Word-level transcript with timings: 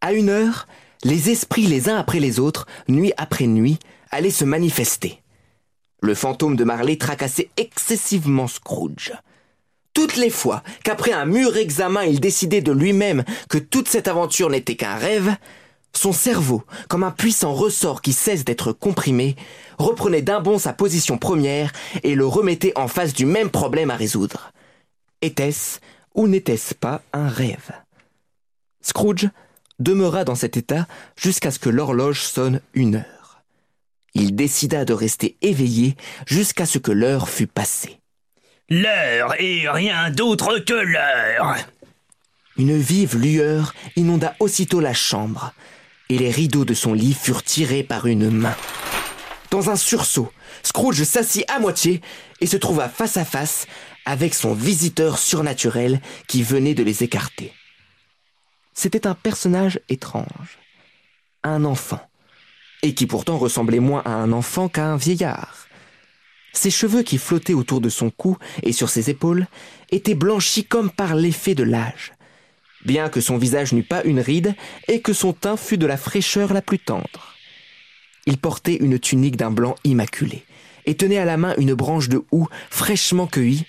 À 0.00 0.12
une 0.12 0.28
heure, 0.28 0.68
les 1.02 1.30
esprits 1.30 1.66
les 1.66 1.88
uns 1.88 1.96
après 1.96 2.20
les 2.20 2.38
autres, 2.38 2.66
nuit 2.86 3.12
après 3.16 3.48
nuit, 3.48 3.80
allaient 4.12 4.30
se 4.30 4.44
manifester. 4.44 5.22
Le 6.02 6.14
fantôme 6.14 6.54
de 6.54 6.62
Marley 6.62 6.98
tracassait 6.98 7.50
excessivement 7.56 8.46
Scrooge. 8.46 9.12
Toutes 9.92 10.16
les 10.16 10.30
fois 10.30 10.62
qu'après 10.84 11.12
un 11.12 11.24
mûr 11.24 11.56
examen 11.56 12.04
il 12.04 12.20
décidait 12.20 12.60
de 12.62 12.70
lui-même 12.70 13.24
que 13.48 13.58
toute 13.58 13.88
cette 13.88 14.06
aventure 14.06 14.50
n'était 14.50 14.76
qu'un 14.76 14.94
rêve, 14.94 15.34
son 15.96 16.12
cerveau, 16.12 16.64
comme 16.88 17.04
un 17.04 17.10
puissant 17.10 17.52
ressort 17.52 18.02
qui 18.02 18.12
cesse 18.12 18.44
d'être 18.44 18.72
comprimé, 18.72 19.36
reprenait 19.78 20.22
d'un 20.22 20.40
bond 20.40 20.58
sa 20.58 20.72
position 20.72 21.18
première 21.18 21.72
et 22.02 22.14
le 22.14 22.26
remettait 22.26 22.72
en 22.76 22.88
face 22.88 23.12
du 23.14 23.26
même 23.26 23.50
problème 23.50 23.90
à 23.90 23.96
résoudre. 23.96 24.52
Était-ce 25.22 25.80
ou 26.14 26.28
n'était-ce 26.28 26.74
pas 26.74 27.02
un 27.12 27.28
rêve? 27.28 27.72
Scrooge 28.82 29.28
demeura 29.78 30.24
dans 30.24 30.34
cet 30.34 30.56
état 30.56 30.86
jusqu'à 31.16 31.50
ce 31.50 31.58
que 31.58 31.70
l'horloge 31.70 32.22
sonne 32.22 32.60
une 32.74 32.96
heure. 32.96 33.42
Il 34.14 34.36
décida 34.36 34.84
de 34.84 34.92
rester 34.92 35.36
éveillé 35.42 35.96
jusqu'à 36.26 36.66
ce 36.66 36.78
que 36.78 36.92
l'heure 36.92 37.28
fût 37.28 37.48
passée. 37.48 37.98
L'heure 38.70 39.34
et 39.40 39.68
rien 39.68 40.10
d'autre 40.10 40.58
que 40.58 40.72
l'heure 40.72 41.56
Une 42.56 42.78
vive 42.78 43.18
lueur 43.18 43.74
inonda 43.96 44.34
aussitôt 44.38 44.80
la 44.80 44.94
chambre, 44.94 45.52
et 46.08 46.18
les 46.18 46.30
rideaux 46.30 46.64
de 46.64 46.74
son 46.74 46.92
lit 46.92 47.14
furent 47.14 47.42
tirés 47.42 47.82
par 47.82 48.06
une 48.06 48.30
main. 48.30 48.56
Dans 49.50 49.70
un 49.70 49.76
sursaut, 49.76 50.32
Scrooge 50.62 51.04
s'assit 51.04 51.48
à 51.50 51.58
moitié 51.58 52.00
et 52.40 52.46
se 52.46 52.56
trouva 52.56 52.88
face 52.88 53.16
à 53.16 53.24
face 53.24 53.66
avec 54.04 54.34
son 54.34 54.54
visiteur 54.54 55.18
surnaturel 55.18 56.00
qui 56.26 56.42
venait 56.42 56.74
de 56.74 56.82
les 56.82 57.02
écarter. 57.02 57.52
C'était 58.74 59.06
un 59.06 59.14
personnage 59.14 59.80
étrange, 59.88 60.58
un 61.42 61.64
enfant, 61.64 62.00
et 62.82 62.94
qui 62.94 63.06
pourtant 63.06 63.38
ressemblait 63.38 63.78
moins 63.78 64.02
à 64.04 64.10
un 64.10 64.32
enfant 64.32 64.68
qu'à 64.68 64.86
un 64.86 64.96
vieillard. 64.96 65.68
Ses 66.52 66.70
cheveux 66.70 67.02
qui 67.02 67.18
flottaient 67.18 67.54
autour 67.54 67.80
de 67.80 67.88
son 67.88 68.10
cou 68.10 68.36
et 68.62 68.72
sur 68.72 68.88
ses 68.88 69.10
épaules 69.10 69.46
étaient 69.90 70.14
blanchis 70.14 70.64
comme 70.64 70.90
par 70.90 71.14
l'effet 71.14 71.54
de 71.54 71.64
l'âge, 71.64 72.12
bien 72.84 73.08
que 73.08 73.20
son 73.20 73.38
visage 73.38 73.72
n'eût 73.72 73.82
pas 73.82 74.02
une 74.04 74.20
ride 74.20 74.54
et 74.88 75.00
que 75.00 75.12
son 75.12 75.32
teint 75.32 75.56
fût 75.56 75.78
de 75.78 75.86
la 75.86 75.96
fraîcheur 75.96 76.52
la 76.52 76.62
plus 76.62 76.78
tendre. 76.78 77.34
Il 78.26 78.38
portait 78.38 78.76
une 78.76 78.98
tunique 78.98 79.36
d'un 79.36 79.50
blanc 79.50 79.74
immaculé 79.84 80.44
et 80.86 80.96
tenait 80.96 81.18
à 81.18 81.24
la 81.24 81.36
main 81.36 81.54
une 81.58 81.74
branche 81.74 82.08
de 82.08 82.22
houx 82.30 82.48
fraîchement 82.70 83.26
cueillie, 83.26 83.66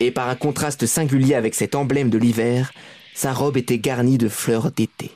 et 0.00 0.10
par 0.10 0.28
un 0.28 0.34
contraste 0.34 0.86
singulier 0.86 1.34
avec 1.34 1.54
cet 1.54 1.74
emblème 1.74 2.10
de 2.10 2.18
l'hiver, 2.18 2.72
sa 3.14 3.32
robe 3.32 3.56
était 3.56 3.78
garnie 3.78 4.18
de 4.18 4.28
fleurs 4.28 4.70
d'été. 4.70 5.10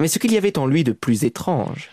Mais 0.00 0.08
ce 0.08 0.18
qu'il 0.18 0.32
y 0.32 0.36
avait 0.36 0.58
en 0.58 0.66
lui 0.66 0.82
de 0.82 0.92
plus 0.92 1.24
étrange, 1.24 1.90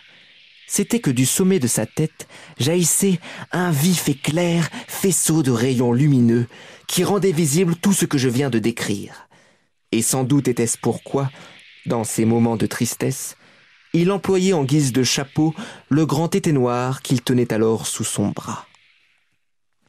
c'était 0.68 1.00
que 1.00 1.12
du 1.12 1.26
sommet 1.26 1.60
de 1.60 1.68
sa 1.68 1.86
tête 1.86 2.28
jaillissait 2.60 3.20
un 3.52 3.72
vif 3.72 4.10
et 4.10 4.16
clair 4.16 4.70
faisceau 4.88 5.44
de 5.44 5.52
rayons 5.52 5.94
lumineux 5.94 6.48
qui 6.88 7.04
rendait 7.04 7.32
visible 7.32 7.76
tout 7.76 7.94
ce 7.94 8.06
que 8.06 8.18
je 8.18 8.30
viens 8.30 8.50
de 8.50 8.60
décrire. 8.60 9.27
Et 9.92 10.02
sans 10.02 10.24
doute 10.24 10.48
était-ce 10.48 10.78
pourquoi, 10.78 11.32
dans 11.86 12.04
ces 12.04 12.26
moments 12.26 12.58
de 12.58 12.66
tristesse, 12.66 13.38
il 13.94 14.12
employait 14.12 14.54
en 14.54 14.64
guise 14.64 14.92
de 14.92 15.04
chapeau 15.04 15.54
le 15.90 16.06
grand 16.06 16.36
été 16.36 16.52
noir 16.52 17.02
qu'il 17.02 17.22
tenait 17.22 17.54
alors 17.54 17.88
sous 17.88 18.04
son 18.04 18.30
bras. 18.30 18.68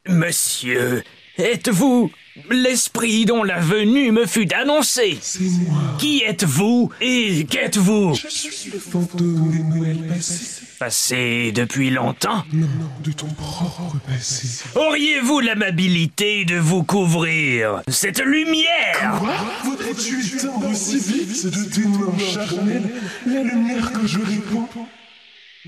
Monsieur, 0.07 1.03
êtes-vous 1.37 2.09
l'esprit 2.49 3.25
dont 3.25 3.43
la 3.43 3.59
venue 3.59 4.11
me 4.11 4.25
fut 4.25 4.51
annoncée? 4.53 5.17
C'est 5.21 5.43
moi. 5.43 5.97
Qui 5.99 6.23
êtes-vous 6.23 6.89
et 7.01 7.45
qu'êtes-vous? 7.45 8.13
Je 8.15 8.27
suis 8.29 8.71
le 8.71 8.79
fantôme 8.79 9.51
des 9.51 9.63
Noëls 9.63 10.07
passés. 10.07 10.58
Passé 10.79 11.51
depuis 11.53 11.89
longtemps? 11.89 12.45
Non, 12.53 12.65
de 13.03 13.11
ton 13.11 13.27
propre 13.27 13.97
passé. 14.07 14.63
Auriez-vous 14.75 15.41
l'amabilité 15.41 16.45
de 16.45 16.55
vous 16.55 16.83
couvrir 16.83 17.81
cette 17.89 18.21
lumière? 18.23 19.21
Voudrais-tu 19.65 20.37
éteindre 20.37 20.73
si 20.73 20.99
vite 20.99 21.47
de 21.47 21.63
tes 21.69 21.81
mains 21.85 22.17
charnelles 22.17 22.89
la 23.27 23.43
lumière 23.43 23.91
que 23.91 24.07
je 24.07 24.19
répands 24.19 24.69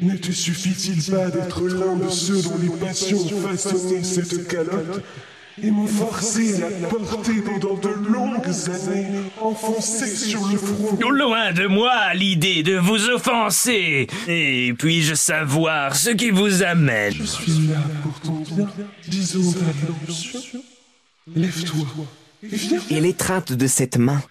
Ne 0.01 0.15
te 0.15 0.31
suffit-il 0.31 1.03
pas 1.11 1.29
d'être 1.29 1.67
l'un 1.67 1.97
de 1.97 2.09
ceux 2.09 2.41
dont 2.43 2.57
les 2.61 2.69
passions 2.69 3.19
ont 3.19 3.47
façonné 3.49 4.03
cette 4.05 4.47
calotte? 4.47 5.03
Et 5.63 5.71
m'ont 5.71 5.87
forcé 5.87 6.63
à 6.63 6.69
la 6.69 6.87
porter 6.87 7.41
pendant 7.41 7.75
de 7.75 7.89
longues 7.89 8.69
années, 8.69 9.07
enfoncée 9.39 10.15
sur 10.15 10.45
le 10.47 10.57
front 10.57 11.11
Loin 11.11 11.51
de 11.53 11.67
moi 11.67 12.13
l'idée 12.13 12.63
de 12.63 12.77
vous 12.77 13.09
offenser. 13.09 14.07
Et 14.27 14.73
puis-je 14.77 15.13
savoir 15.13 15.95
ce 15.95 16.11
qui 16.11 16.31
vous 16.31 16.63
amène? 16.63 17.13
Je 17.13 17.23
suis 17.23 17.67
là 17.67 17.79
pour 18.03 18.19
ton 18.21 18.55
bien, 18.55 18.67
disons 19.07 19.51
ta. 19.51 19.59
Lève-toi 21.35 21.87
et 22.43 22.55
viens. 22.55 22.81
Et 22.89 22.99
l'étreinte 22.99 23.53
de 23.53 23.67
cette 23.67 23.97
main, 23.97 24.21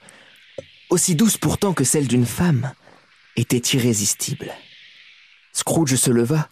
aussi 0.90 1.14
douce 1.14 1.36
pourtant 1.36 1.72
que 1.72 1.84
celle 1.84 2.08
d'une 2.08 2.26
femme, 2.26 2.72
était 3.36 3.58
irrésistible. 3.76 4.50
Scrooge 5.52 5.94
se 5.94 6.10
leva, 6.10 6.48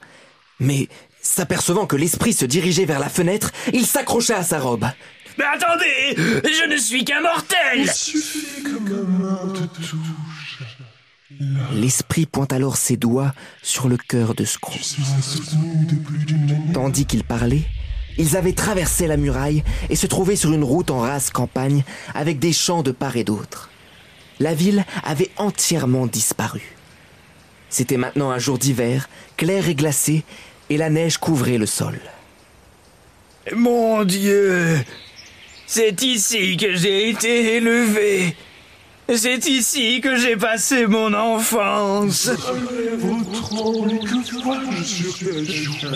mais 0.61 0.89
s'apercevant 1.29 1.87
que 1.87 1.97
l'esprit 1.97 2.33
se 2.33 2.45
dirigeait 2.45 2.85
vers 2.85 2.99
la 2.99 3.09
fenêtre, 3.09 3.53
il 3.73 3.87
s'accrocha 3.87 4.39
à 4.39 4.43
sa 4.43 4.59
robe. 4.59 4.87
Mais 5.37 5.45
attendez 5.45 6.17
Je 6.17 6.69
ne 6.69 6.77
suis 6.77 7.05
qu'un 7.05 7.21
mortel 7.21 7.77
Il 7.77 7.91
suffit 7.91 8.63
que 8.63 8.71
ma 8.71 9.03
main 9.03 9.53
te 9.53 9.77
touche. 9.77 9.95
L'esprit 11.73 12.27
pointe 12.27 12.53
alors 12.53 12.77
ses 12.77 12.97
doigts 12.97 13.33
sur 13.63 13.89
le 13.89 13.97
cœur 13.97 14.35
de 14.35 14.45
Scrooge. 14.45 14.97
Tandis 16.73 17.07
qu'ils 17.07 17.23
parlaient, 17.23 17.67
ils 18.17 18.37
avaient 18.37 18.55
traversé 18.55 19.07
la 19.07 19.17
muraille 19.17 19.63
et 19.91 19.97
se 19.97 20.07
trouvaient 20.07 20.35
sur 20.37 20.53
une 20.53 20.65
route 20.65 20.91
en 20.91 21.01
rase 21.01 21.31
campagne 21.31 21.85
avec 22.15 22.39
des 22.39 22.53
champs 22.53 22.83
de 22.83 22.91
part 22.91 23.17
et 23.17 23.25
d'autre. 23.25 23.71
La 24.41 24.55
ville 24.55 24.85
avait 25.05 25.31
entièrement 25.37 26.07
disparu. 26.07 26.63
C'était 27.69 27.99
maintenant 27.99 28.31
un 28.31 28.39
jour 28.39 28.59
d'hiver, 28.59 29.09
clair 29.37 29.69
et 29.69 29.75
glacé, 29.75 30.25
et 30.71 30.77
la 30.77 30.91
neige 30.91 31.19
couvrait 31.19 31.59
le 31.59 31.67
sol. 31.67 31.99
Mon 33.55 34.05
Dieu 34.05 34.77
C'est 35.67 36.03
ici 36.03 36.57
que 36.57 36.75
j'ai 36.75 37.09
été 37.09 37.57
élevé 37.57 38.37
C'est 39.15 39.47
ici 39.47 40.03
que 40.03 40.17
j'ai 40.17 40.37
passé 40.37 40.87
mon 40.87 41.15
enfance 41.15 42.31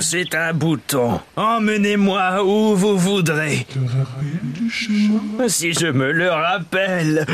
C'est 0.01 0.35
un 0.35 0.55
bouton. 0.55 1.21
Emmenez-moi 1.37 2.43
où 2.43 2.75
vous 2.75 2.97
voudrez. 2.97 3.67
Si 5.49 5.75
je 5.75 5.89
me 5.89 6.11
le 6.11 6.31
rappelle, 6.31 7.27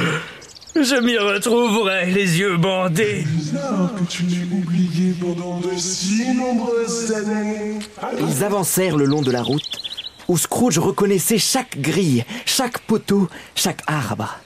je 0.82 0.96
m'y 0.96 1.18
retrouverai 1.18 2.06
les 2.10 2.38
yeux 2.38 2.56
bandés. 2.56 3.24
Bizarre 3.26 3.92
que 3.98 4.04
tu 4.04 4.22
l'aies 4.24 4.46
oublié 4.52 5.14
pendant 5.20 5.60
de 5.60 5.76
si 5.76 6.34
nombreuses 6.34 7.12
années. 7.12 7.78
Ils 8.20 8.44
avancèrent 8.44 8.96
le 8.96 9.04
long 9.04 9.22
de 9.22 9.30
la 9.30 9.42
route, 9.42 9.68
où 10.28 10.36
Scrooge 10.36 10.78
reconnaissait 10.78 11.38
chaque 11.38 11.80
grille, 11.80 12.24
chaque 12.46 12.78
poteau, 12.80 13.28
chaque 13.54 13.82
arbre. 13.86 14.38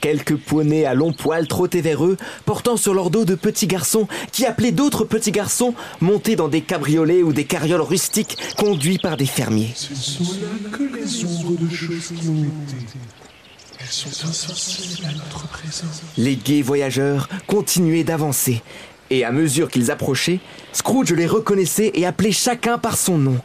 Quelques 0.00 0.36
poneys 0.36 0.84
à 0.84 0.94
longs 0.94 1.12
poils 1.12 1.48
trottaient 1.48 1.80
vers 1.80 2.04
eux, 2.04 2.16
portant 2.44 2.76
sur 2.76 2.94
leur 2.94 3.10
dos 3.10 3.24
de 3.24 3.34
petits 3.34 3.66
garçons 3.66 4.06
qui 4.30 4.46
appelaient 4.46 4.70
d'autres 4.70 5.04
petits 5.04 5.32
garçons 5.32 5.74
montés 6.00 6.36
dans 6.36 6.48
des 6.48 6.60
cabriolets 6.60 7.24
ou 7.24 7.32
des 7.32 7.44
carrioles 7.44 7.80
rustiques 7.80 8.38
conduits 8.56 8.98
par 8.98 9.16
des 9.16 9.26
fermiers. 9.26 9.72
Ce 9.74 9.90
ne 9.90 9.96
sont 9.96 10.32
là 10.40 10.70
que 10.70 10.84
les 10.84 11.24
ombres 11.24 11.60
de 11.60 11.68
choses 11.74 12.12
qui 12.16 12.28
ont 12.28 12.44
été. 12.68 12.98
Les 16.16 16.36
gais 16.36 16.62
voyageurs 16.62 17.28
continuaient 17.46 18.04
d'avancer, 18.04 18.62
et 19.10 19.24
à 19.24 19.32
mesure 19.32 19.70
qu'ils 19.70 19.90
approchaient, 19.90 20.40
Scrooge 20.72 21.12
les 21.12 21.26
reconnaissait 21.26 21.92
et 21.94 22.04
appelait 22.04 22.32
chacun 22.32 22.78
par 22.78 22.96
son 22.96 23.18
nom. 23.18 23.38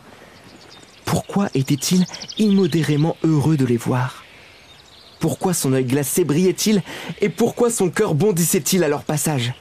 Pourquoi 1.06 1.50
était-il 1.54 2.06
immodérément 2.38 3.16
heureux 3.24 3.58
de 3.58 3.66
les 3.66 3.78
voir? 3.78 4.24
Pourquoi 5.20 5.54
son 5.54 5.74
œil 5.74 5.86
glacé 5.86 6.24
brillait-il? 6.26 6.82
Et 7.22 7.30
pourquoi 7.30 7.70
son 7.70 7.90
cœur 7.90 8.14
bondissait-il 8.14 8.84
à 8.84 8.90
leur 8.90 9.04
passage? 9.04 9.54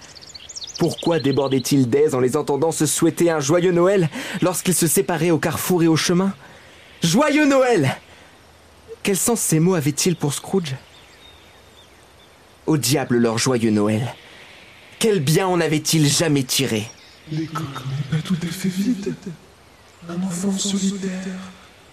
Pourquoi 0.78 1.20
débordait-il 1.20 1.88
d'aise 1.88 2.14
en 2.14 2.20
les 2.20 2.36
entendant 2.36 2.72
se 2.72 2.86
souhaiter 2.86 3.30
un 3.30 3.40
joyeux 3.40 3.72
Noël 3.72 4.08
lorsqu'ils 4.40 4.74
se 4.74 4.86
séparaient 4.86 5.30
au 5.30 5.38
carrefour 5.38 5.82
et 5.82 5.88
au 5.88 5.96
chemin? 5.96 6.34
Joyeux 7.02 7.46
Noël 7.46 7.96
Quel 9.02 9.16
sens 9.16 9.40
ces 9.40 9.58
mots 9.58 9.74
avaient-ils 9.74 10.14
pour 10.14 10.32
Scrooge? 10.32 10.76
Au 12.66 12.76
diable 12.76 13.16
leur 13.16 13.36
joyeux 13.36 13.72
Noël 13.72 14.14
Quel 15.00 15.18
bien 15.18 15.48
en 15.48 15.60
avait-il 15.60 16.08
jamais 16.08 16.44
tiré? 16.44 16.88
L'école 17.30 17.66
n'est 17.66 18.16
pas 18.16 18.22
tout 18.22 18.36
à 18.40 18.46
fait 18.46 18.68
vide. 18.68 19.14
Un 20.08 20.22
enfant 20.22 20.52
solitaire, 20.52 21.10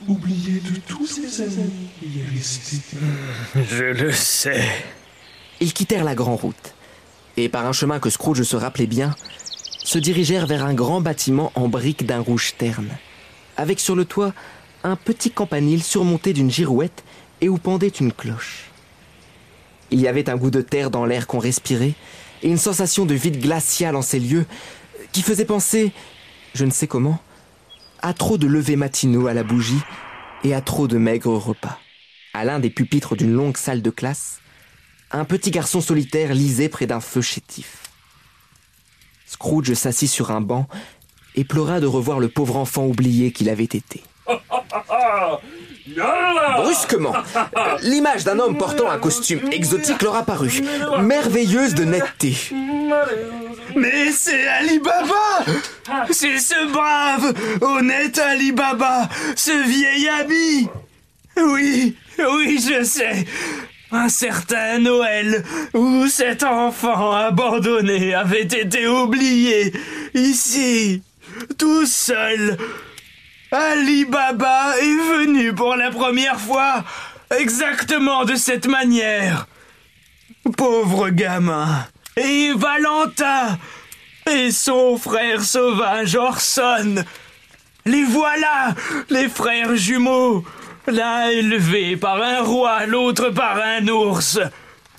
oublié 0.08 0.60
de 0.60 0.80
tous 0.88 1.08
ses 1.08 1.42
amis, 1.42 1.90
y 2.04 2.20
est 2.20 2.38
resté. 2.38 2.78
Je 3.56 3.86
le 3.86 4.12
sais. 4.12 4.64
Ils 5.60 5.74
quittèrent 5.74 6.04
la 6.04 6.16
grande 6.16 6.40
route, 6.40 6.74
et 7.38 7.50
par 7.50 7.66
un 7.66 7.74
chemin 7.74 8.00
que 8.00 8.10
Scrooge 8.10 8.44
se 8.44 8.56
rappelait 8.56 8.88
bien, 8.88 9.16
se 9.84 9.98
dirigèrent 9.98 10.48
vers 10.48 10.64
un 10.64 10.74
grand 10.74 11.02
bâtiment 11.02 11.52
en 11.56 11.68
briques 11.68 12.06
d'un 12.06 12.20
rouge 12.20 12.54
terne, 12.58 12.90
avec 13.58 13.80
sur 13.80 13.96
le 13.96 14.06
toit 14.06 14.34
un 14.84 14.96
petit 14.96 15.32
campanile 15.32 15.84
surmonté 15.84 16.34
d'une 16.34 16.52
girouette 16.52 17.04
et 17.42 17.50
où 17.50 17.58
pendait 17.58 17.88
une 17.88 18.14
cloche. 18.14 18.66
Il 19.92 20.00
y 20.00 20.08
avait 20.08 20.30
un 20.30 20.38
goût 20.38 20.52
de 20.52 20.62
terre 20.62 20.92
dans 20.92 21.06
l'air 21.06 21.28
qu'on 21.28 21.40
respirait, 21.40 21.96
et 22.42 22.50
une 22.50 22.58
sensation 22.58 23.06
de 23.06 23.16
vide 23.16 23.42
glacial 23.42 23.96
en 23.96 24.02
ces 24.02 24.20
lieux, 24.20 24.46
qui 25.12 25.22
faisait 25.22 25.46
penser, 25.46 25.92
je 26.54 26.66
ne 26.66 26.72
sais 26.72 26.88
comment, 26.88 27.20
à 28.02 28.14
trop 28.14 28.38
de 28.38 28.48
levées 28.48 28.76
matinaux 28.76 29.28
à 29.28 29.34
la 29.34 29.44
bougie 29.44 29.82
et 30.44 30.54
à 30.54 30.62
trop 30.62 30.88
de 30.88 30.98
maigres 30.98 31.36
repas. 31.36 31.80
À 32.34 32.46
l'un 32.46 32.60
des 32.60 32.70
pupitres 32.70 33.16
d'une 33.16 33.34
longue 33.34 33.58
salle 33.58 33.82
de 33.82 33.90
classe, 33.90 34.40
un 35.12 35.26
petit 35.26 35.52
garçon 35.52 35.82
solitaire 35.82 36.34
lisait 36.34 36.70
près 36.70 36.86
d'un 36.86 37.02
feu 37.02 37.22
chétif. 37.22 37.90
Scrooge 39.26 39.74
s'assit 39.74 40.10
sur 40.10 40.32
un 40.32 40.42
banc 40.42 40.68
et 41.36 41.44
pleura 41.44 41.80
de 41.80 41.88
revoir 41.88 42.20
le 42.20 42.30
pauvre 42.30 42.58
enfant 42.58 42.86
oublié 42.86 43.32
qu'il 43.32 43.50
avait 43.50 43.64
été. 43.64 44.04
Brusquement, 46.58 47.14
l'image 47.82 48.24
d'un 48.24 48.40
homme 48.40 48.58
portant 48.58 48.90
un 48.90 49.00
costume 49.00 49.42
exotique 49.52 50.02
leur 50.02 50.16
apparut, 50.16 50.62
merveilleuse 51.02 51.74
de 51.74 51.84
netteté. 51.84 52.36
Mais 53.76 54.12
c'est 54.12 54.48
Ali 54.48 54.80
Baba 54.80 55.46
C'est 56.12 56.38
ce 56.38 56.72
brave, 56.72 57.34
honnête 57.62 58.20
Ali 58.20 58.52
Baba, 58.52 59.10
ce 59.36 59.68
vieil 59.68 60.08
ami 60.10 60.68
Oui, 61.38 61.96
oui, 62.20 62.60
je 62.60 62.84
sais. 62.84 63.26
Un 63.92 64.10
certain 64.10 64.78
Noël 64.78 65.44
où 65.74 66.08
cet 66.08 66.44
enfant 66.44 67.12
abandonné 67.12 68.14
avait 68.14 68.44
été 68.44 68.88
oublié, 68.88 69.74
ici, 70.14 71.02
tout 71.58 71.88
seul. 71.88 72.58
Ali 73.52 74.06
Baba 74.06 74.78
est 74.78 74.84
venu 74.84 75.54
pour 75.56 75.76
la 75.76 75.90
première 75.90 76.40
fois, 76.40 76.84
exactement 77.36 78.24
de 78.24 78.36
cette 78.36 78.68
manière. 78.68 79.48
Pauvre 80.56 81.10
gamin. 81.10 81.88
Et 82.16 82.54
Valentin. 82.56 83.58
Et 84.30 84.52
son 84.52 84.98
frère 84.98 85.44
sauvage 85.44 86.16
Orson. 86.16 87.04
Les 87.86 88.04
voilà, 88.04 88.76
les 89.10 89.28
frères 89.28 89.76
jumeaux. 89.76 90.46
L'un 90.86 91.30
élevé 91.30 91.98
par 91.98 92.22
un 92.22 92.42
roi, 92.42 92.86
l'autre 92.86 93.30
par 93.30 93.58
un 93.58 93.88
ours. 93.88 94.40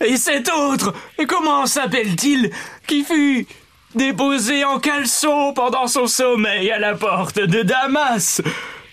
Et 0.04 0.16
cet 0.16 0.50
autre, 0.50 0.92
comment 1.28 1.66
s'appelle-t-il, 1.66 2.50
qui 2.86 3.04
fut 3.04 3.46
déposé 3.94 4.64
en 4.64 4.78
caleçon 4.78 5.52
pendant 5.54 5.86
son 5.86 6.06
sommeil 6.06 6.70
à 6.70 6.78
la 6.78 6.94
porte 6.94 7.38
de 7.38 7.62
Damas. 7.62 8.40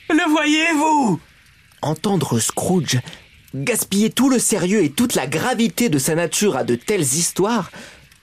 Le 0.10 0.30
voyez-vous? 0.30 1.20
Entendre 1.82 2.40
Scrooge 2.40 3.00
gaspiller 3.56 4.10
tout 4.10 4.30
le 4.30 4.40
sérieux 4.40 4.84
et 4.84 4.92
toute 4.92 5.16
la 5.16 5.28
gravité 5.28 5.90
de 5.90 6.00
sa 6.00 6.16
nature 6.16 6.58
à 6.58 6.64
de 6.64 6.76
telles 6.76 7.02
histoires, 7.02 7.72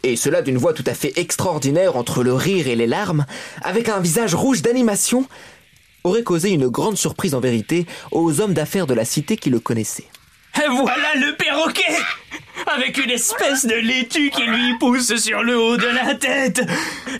et 0.03 0.17
cela 0.17 0.43
d'une 0.43 0.59
voix 0.59 0.75
tout 0.75 0.85
à 0.87 0.94
fait 0.94 1.12
extraordinaire 1.17 1.97
entre 1.97 2.23
le 2.23 2.35
rire 2.35 2.69
et 2.69 2.76
les 2.76 2.87
larmes, 2.87 3.26
avec 3.62 3.88
un 3.88 4.00
visage 4.00 4.35
rouge 4.35 4.62
d'animation, 4.62 5.26
aurait 6.05 6.23
causé 6.23 6.50
une 6.50 6.69
grande 6.69 6.99
surprise 6.99 7.35
en 7.35 7.41
vérité 7.41 7.87
aux 8.11 8.41
hommes 8.41 8.55
d'affaires 8.55 8.87
de 8.87 8.94
la 8.94 9.05
cité 9.05 9.37
qui 9.37 9.50
le 9.50 9.61
connaissaient. 9.61 10.09
Voilà 10.55 11.15
le 11.17 11.35
perroquet 11.37 11.97
Avec 12.66 12.99
une 12.99 13.11
espèce 13.11 13.66
de 13.66 13.75
laitue 13.75 14.31
qui 14.31 14.43
lui 14.43 14.78
pousse 14.78 15.14
sur 15.16 15.43
le 15.43 15.58
haut 15.58 15.76
de 15.76 15.87
la 15.87 16.14
tête 16.14 16.62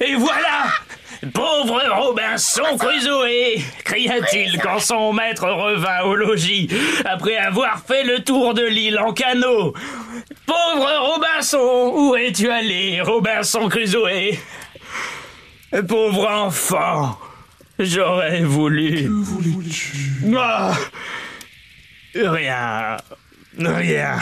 Et 0.01 0.15
voilà 0.15 0.67
Pauvre 1.33 1.83
Robinson 1.91 2.77
Crusoe 2.79 3.63
cria-t-il 3.85 4.61
quand 4.61 4.79
son 4.79 5.13
maître 5.13 5.49
revint 5.49 6.03
au 6.03 6.15
logis, 6.15 6.69
après 7.07 7.37
avoir 7.37 7.81
fait 7.87 8.05
le 8.05 8.23
tour 8.23 8.53
de 8.53 8.65
l'île 8.67 8.99
en 8.99 9.13
canot. 9.13 9.73
Pauvre 10.45 11.15
Robinson, 11.15 11.93
où 11.95 12.15
es-tu 12.17 12.51
allé, 12.51 13.01
Robinson 13.01 13.69
Crusoe? 13.69 14.37
Pauvre 15.89 16.29
enfant, 16.29 17.19
j'aurais 17.79 18.43
voulu... 18.43 19.05
Que 19.05 19.09
voulais-tu? 19.09 20.37
Ah 20.37 20.75
Rien. 22.15 22.97
Rien. 23.59 24.19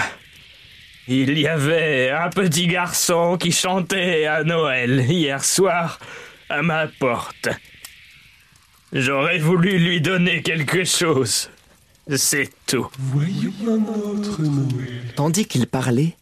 Il 1.09 1.39
y 1.39 1.49
avait 1.49 2.11
un 2.11 2.31
petit 2.31 2.69
garçon 2.69 3.37
qui 3.39 3.51
chantait 3.51 4.27
à 4.27 4.45
Noël 4.45 5.05
hier 5.11 5.45
soir 5.45 5.99
à 6.49 6.63
ma 6.63 6.87
porte. 6.87 7.49
J'aurais 8.93 9.39
voulu 9.39 9.79
lui 9.79 10.01
donner 10.01 10.43
quelque 10.43 10.85
chose. 10.85 11.51
C'est 12.15 12.51
tout. 12.67 12.89
Voyons 12.99 13.53
un 13.67 13.85
autre 13.87 14.43
Noël. 14.43 15.13
Tandis 15.17 15.47
qu'il 15.47 15.67
parlait, 15.67 16.17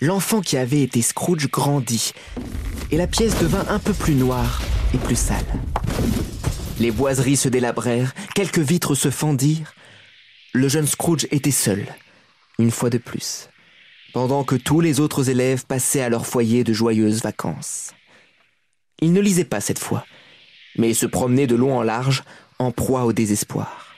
l'enfant 0.00 0.40
qui 0.40 0.56
avait 0.56 0.82
été 0.82 1.02
Scrooge 1.02 1.48
grandit, 1.50 2.12
et 2.90 2.96
la 2.96 3.06
pièce 3.06 3.38
devint 3.38 3.66
un 3.68 3.78
peu 3.78 3.92
plus 3.92 4.14
noire 4.14 4.60
et 4.92 4.98
plus 4.98 5.18
sale. 5.18 5.44
Les 6.80 6.90
boiseries 6.90 7.36
se 7.36 7.48
délabrèrent, 7.48 8.14
quelques 8.34 8.58
vitres 8.58 8.94
se 8.94 9.10
fendirent. 9.10 9.74
Le 10.52 10.68
jeune 10.68 10.86
Scrooge 10.86 11.28
était 11.30 11.50
seul, 11.50 11.86
une 12.58 12.70
fois 12.70 12.90
de 12.90 12.98
plus, 12.98 13.49
pendant 14.12 14.44
que 14.44 14.56
tous 14.56 14.80
les 14.80 15.00
autres 15.00 15.30
élèves 15.30 15.66
passaient 15.66 16.02
à 16.02 16.08
leur 16.08 16.26
foyer 16.26 16.64
de 16.64 16.72
joyeuses 16.72 17.22
vacances. 17.22 17.94
Il 19.00 19.12
ne 19.12 19.20
lisait 19.20 19.44
pas 19.44 19.60
cette 19.60 19.78
fois, 19.78 20.04
mais 20.76 20.94
se 20.94 21.06
promenait 21.06 21.46
de 21.46 21.56
long 21.56 21.78
en 21.78 21.82
large, 21.82 22.22
en 22.58 22.72
proie 22.72 23.04
au 23.04 23.12
désespoir. 23.12 23.94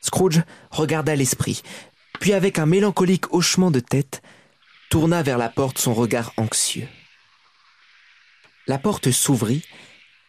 Scrooge 0.00 0.42
regarda 0.70 1.14
l'esprit, 1.16 1.62
puis 2.20 2.32
avec 2.32 2.58
un 2.58 2.66
mélancolique 2.66 3.32
hochement 3.32 3.70
de 3.70 3.80
tête, 3.80 4.22
tourna 4.90 5.22
vers 5.22 5.38
la 5.38 5.48
porte 5.48 5.78
son 5.78 5.92
regard 5.92 6.32
anxieux. 6.36 6.88
La 8.66 8.78
porte 8.78 9.10
s'ouvrit 9.10 9.64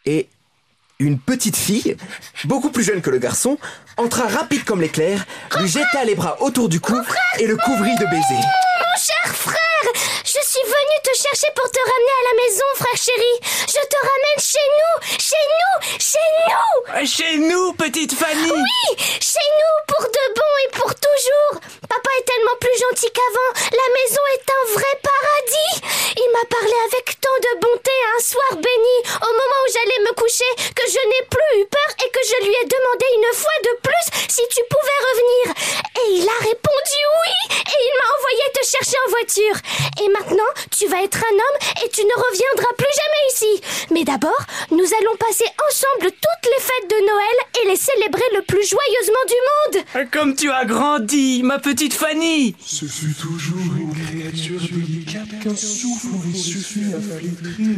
et 0.06 0.28
une 1.00 1.18
petite 1.18 1.56
fille, 1.56 1.96
beaucoup 2.44 2.72
plus 2.72 2.84
jeune 2.84 3.02
que 3.02 3.10
le 3.10 3.20
garçon, 3.20 3.58
entra 3.96 4.28
rapide 4.28 4.66
comme 4.66 4.82
l'éclair, 4.82 5.26
lui 5.58 5.70
jeta 5.70 6.04
les 6.04 6.16
bras 6.16 6.38
autour 6.42 6.68
du 6.68 6.82
cou 6.82 6.96
et 7.40 7.48
le 7.48 7.56
couvrit 7.56 7.96
de 7.96 8.06
baisers. 8.06 8.20
Mon 8.80 9.00
cher 9.00 9.34
frère, 9.34 9.94
je 10.26 10.40
suis 10.44 10.64
venue 10.66 11.00
te 11.02 11.16
chercher 11.16 11.48
pour 11.56 11.72
te 11.72 11.80
ramener 11.80 12.16
à 12.20 12.24
la 12.28 12.44
maison, 12.44 12.66
frère 12.76 12.98
chéri. 12.98 13.34
Je 13.68 13.80
te 13.88 13.96
ramène 13.96 14.40
chez 14.44 14.68
nous, 14.76 15.18
chez 15.18 15.46
nous, 15.56 16.00
chez 16.00 16.30
nous. 16.36 17.06
Chez 17.08 17.38
nous, 17.38 17.74
petite 17.74 18.14
Fanny 18.14 18.52
Oui, 18.52 18.98
chez 19.22 19.50
nous, 19.56 19.76
pour 19.88 20.04
de 20.04 20.26
bon 20.36 20.52
et 20.66 20.72
pour 20.76 20.94
toujours. 20.96 21.62
Papa 21.88 22.10
est 22.20 22.28
tellement 22.28 22.58
plus 22.60 22.76
gentil 22.76 23.12
qu'avant. 23.14 23.52
La 23.72 23.88
maison 23.96 24.24
est 24.36 24.48
un 24.52 24.64
vrai 24.76 24.94
paradis. 25.00 25.74
Il 26.20 26.30
m'a 26.34 26.46
parlé 26.50 26.76
avec 26.92 27.16
tant 27.22 27.40
de 27.40 27.60
bonté 27.62 27.96
un 28.18 28.22
soir 28.22 28.52
béni, 28.60 28.98
au 29.16 29.32
moment 29.32 29.60
où 29.64 29.72
j'allais 29.72 30.04
me 30.10 30.14
coucher, 30.14 30.52
que 30.76 30.86
je 30.92 31.02
n'ai 31.08 31.24
plus 31.32 31.52
eu 31.62 31.66
peur 31.66 31.90
et 32.04 32.10
que 32.12 32.20
je 32.20 32.38
lui 32.44 32.54
ai 32.54 32.66
demandé 32.68 33.06
une 33.16 33.34
fois 33.34 33.58
de 33.64 33.74
plus 33.80 34.06
si 34.28 34.44
tu 34.52 34.62
pouvais 34.68 35.00
revenir. 35.10 35.46
Et 36.04 36.08
il 36.20 36.28
a 36.28 36.40
répondu 36.44 37.00
oui, 37.24 37.40
et 37.56 37.80
il 37.80 37.94
m'a 37.96 38.08
envoyé 38.18 38.46
te 38.54 38.64
chercher 38.68 38.98
en 39.08 39.10
voiture. 39.10 39.58
Et 40.02 40.10
maintenant, 40.10 40.52
tu 40.72 40.88
vas 40.88 41.04
être 41.04 41.18
un 41.18 41.34
homme 41.34 41.86
et 41.86 41.90
tu 41.90 42.02
ne 42.02 42.14
reviendras 42.14 42.74
plus 42.78 42.94
jamais 43.02 43.24
ici. 43.32 43.88
Mais 43.92 44.04
d'abord, 44.04 44.40
nous 44.72 44.78
allons 44.78 45.16
passer 45.18 45.46
ensemble 45.70 46.12
toutes 46.12 46.52
les 46.52 46.62
fêtes 46.62 46.90
de 46.90 47.06
Noël 47.06 47.38
et 47.62 47.68
les 47.70 47.76
célébrer 47.76 48.24
le 48.36 48.42
plus 48.44 48.68
joyeusement 48.68 49.26
du 49.28 50.04
monde. 50.04 50.10
Comme 50.12 50.36
tu 50.36 50.50
as 50.52 50.66
grandi, 50.66 51.42
ma 51.44 51.60
petite 51.60 51.94
Fanny 51.94 52.56
Ce 52.64 52.86
fut 52.86 53.14
toujours 53.14 53.76
une 53.78 53.94
créature 53.94 54.62
délicate 54.62 55.40
qu'un 55.44 55.56
souffle 55.56 56.08
aurait 56.16 56.38
suffi 56.38 56.94
à 56.94 57.00
flétrir. 57.00 57.78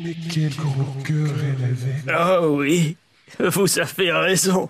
Mais 0.00 0.14
quel 0.32 0.54
gros 0.54 1.02
cœur 1.04 1.34
elle 1.40 1.64
avait. 1.64 2.40
Oh 2.40 2.56
oui, 2.58 2.96
vous 3.38 3.78
avez 3.78 4.12
raison. 4.12 4.68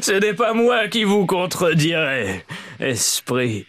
Ce 0.00 0.12
n'est 0.12 0.34
pas 0.34 0.54
moi 0.54 0.88
qui 0.88 1.04
vous 1.04 1.26
contredirai, 1.26 2.44
esprit. 2.80 3.66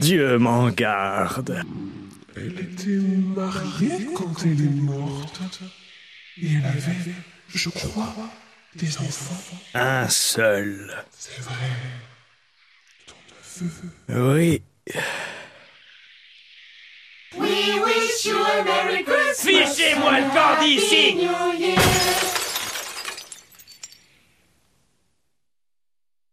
Dieu 0.00 0.38
m'en 0.38 0.70
garde. 0.70 1.62
Elle 2.34 2.58
était 2.58 3.02
mariée 3.36 4.08
quand 4.16 4.34
elle 4.44 4.52
est 4.52 4.80
morte. 4.80 5.60
Et 6.40 6.54
elle 6.54 6.64
avait, 6.64 7.12
je 7.54 7.68
crois, 7.68 8.14
des 8.74 8.96
enfants. 8.96 9.58
Un 9.74 10.08
seul. 10.08 11.04
C'est 11.18 11.42
vrai. 11.42 11.54
Ton 13.06 13.64
neveu. 13.64 14.38
Oui. 14.38 14.62
We 17.36 17.78
wish 17.84 18.24
you 18.24 18.38
a 18.38 18.64
Merry 18.64 19.04
Christmas. 19.04 19.74
Fichez-moi 19.74 20.18
le 20.18 20.28
camp 20.34 20.62
d'ici 20.62 21.14
New 21.16 21.60
Year. 21.60 22.39